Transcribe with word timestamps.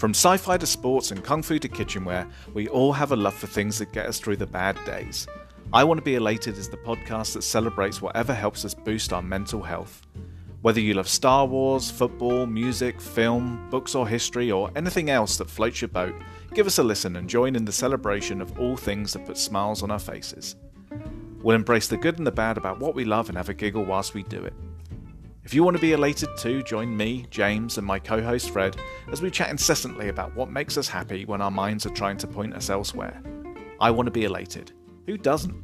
From 0.00 0.12
sci 0.12 0.38
fi 0.38 0.56
to 0.56 0.64
sports 0.64 1.10
and 1.10 1.22
kung 1.22 1.42
fu 1.42 1.58
to 1.58 1.68
kitchenware, 1.68 2.26
we 2.54 2.68
all 2.68 2.90
have 2.90 3.12
a 3.12 3.16
love 3.16 3.34
for 3.34 3.46
things 3.46 3.76
that 3.78 3.92
get 3.92 4.06
us 4.06 4.18
through 4.18 4.38
the 4.38 4.46
bad 4.46 4.82
days. 4.86 5.26
I 5.74 5.84
Want 5.84 5.98
to 5.98 6.02
Be 6.02 6.14
Elated 6.14 6.56
is 6.56 6.70
the 6.70 6.78
podcast 6.78 7.34
that 7.34 7.42
celebrates 7.42 8.00
whatever 8.00 8.32
helps 8.32 8.64
us 8.64 8.72
boost 8.72 9.12
our 9.12 9.20
mental 9.20 9.62
health. 9.62 10.00
Whether 10.62 10.80
you 10.80 10.94
love 10.94 11.06
Star 11.06 11.44
Wars, 11.44 11.90
football, 11.90 12.46
music, 12.46 12.98
film, 12.98 13.68
books 13.68 13.94
or 13.94 14.08
history, 14.08 14.50
or 14.50 14.70
anything 14.74 15.10
else 15.10 15.36
that 15.36 15.50
floats 15.50 15.82
your 15.82 15.88
boat, 15.88 16.14
give 16.54 16.66
us 16.66 16.78
a 16.78 16.82
listen 16.82 17.16
and 17.16 17.28
join 17.28 17.54
in 17.54 17.66
the 17.66 17.70
celebration 17.70 18.40
of 18.40 18.58
all 18.58 18.78
things 18.78 19.12
that 19.12 19.26
put 19.26 19.36
smiles 19.36 19.82
on 19.82 19.90
our 19.90 19.98
faces. 19.98 20.56
We'll 21.42 21.56
embrace 21.56 21.88
the 21.88 21.98
good 21.98 22.16
and 22.16 22.26
the 22.26 22.32
bad 22.32 22.56
about 22.56 22.80
what 22.80 22.94
we 22.94 23.04
love 23.04 23.28
and 23.28 23.36
have 23.36 23.50
a 23.50 23.54
giggle 23.54 23.84
whilst 23.84 24.14
we 24.14 24.22
do 24.22 24.42
it. 24.44 24.54
If 25.50 25.54
you 25.54 25.64
want 25.64 25.76
to 25.76 25.80
be 25.80 25.94
elated 25.94 26.28
too, 26.36 26.62
join 26.62 26.96
me, 26.96 27.26
James, 27.28 27.76
and 27.76 27.84
my 27.84 27.98
co 27.98 28.22
host 28.22 28.50
Fred 28.50 28.76
as 29.10 29.20
we 29.20 29.32
chat 29.32 29.50
incessantly 29.50 30.08
about 30.08 30.32
what 30.36 30.48
makes 30.48 30.78
us 30.78 30.86
happy 30.86 31.24
when 31.24 31.40
our 31.40 31.50
minds 31.50 31.84
are 31.84 31.90
trying 31.90 32.18
to 32.18 32.28
point 32.28 32.54
us 32.54 32.70
elsewhere. 32.70 33.20
I 33.80 33.90
want 33.90 34.06
to 34.06 34.12
be 34.12 34.26
elated. 34.26 34.70
Who 35.08 35.18
doesn't? 35.18 35.60